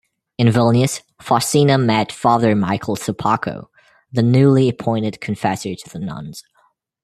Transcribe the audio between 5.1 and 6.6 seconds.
confessor to the nuns.